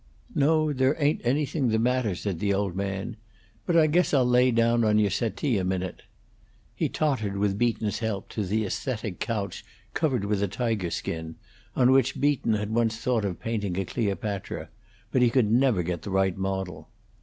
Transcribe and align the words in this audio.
"No, 0.33 0.73
there 0.73 0.95
ain't 0.99 1.21
anything 1.23 1.67
the 1.69 1.77
matter," 1.77 2.15
said 2.15 2.39
the 2.39 2.55
old 2.55 2.75
man. 2.75 3.17
"But 3.67 3.77
I 3.77 3.85
guess 3.85 4.15
I'll 4.15 4.25
lay 4.25 4.49
down 4.49 4.83
on 4.83 4.97
your 4.97 5.11
settee 5.11 5.59
a 5.59 5.63
minute." 5.63 6.01
He 6.73 6.89
tottered 6.89 7.37
with 7.37 7.59
Beaton's 7.59 7.99
help 7.99 8.27
to 8.29 8.43
the 8.43 8.65
aesthetic 8.65 9.19
couch 9.19 9.63
covered 9.93 10.25
with 10.25 10.41
a 10.41 10.47
tiger 10.47 10.89
skin, 10.89 11.35
on 11.75 11.91
which 11.91 12.19
Beaton 12.19 12.53
had 12.55 12.73
once 12.73 12.97
thought 12.97 13.25
of 13.25 13.39
painting 13.39 13.77
a 13.77 13.85
Cleopatra; 13.85 14.69
but 15.11 15.21
he 15.21 15.29
could 15.29 15.51
never 15.51 15.83
get 15.83 16.01
the 16.01 16.09
right 16.09 16.35
model. 16.35 16.89